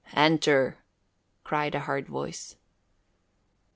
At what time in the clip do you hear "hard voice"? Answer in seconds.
1.81-2.55